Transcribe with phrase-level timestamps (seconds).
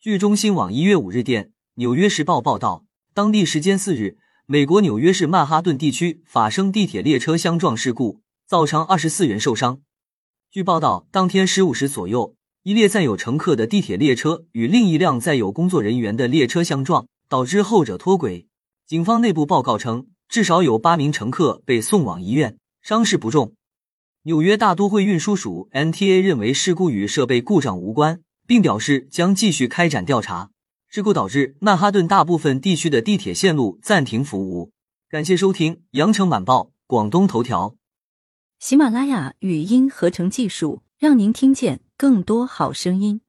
[0.00, 9.80] 据中新网一月五日电，《纽约时报》报道，当地时间四日，美国纽约市曼哈顿地区发生地铁列车相撞事故，造成二十四人受伤。
[10.52, 18.46] 据报道，当天十五时左右，一列载有乘客的地铁列车与另一辆载有工作人员的列车相撞，导致后者脱轨。
[18.86, 23.52] 警方内部报告称，至少有八名乘客被送往医院，伤势不重。
[24.22, 30.50] 纽约大都会运输署 （NTA） 认为事故与设备故障无关，并表示将继续开展调查。
[30.88, 34.72] 事故导致曼哈顿大部分地区的地铁线路暂停服务。
[35.10, 37.76] 感谢收听《羊城晚报》广东头条。
[38.58, 43.20] 喜马拉雅语音合成技术，让您听见更多好声音。